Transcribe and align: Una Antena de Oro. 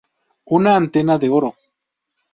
Una 0.59 0.73
Antena 0.77 1.19
de 1.19 1.29
Oro. 1.29 1.55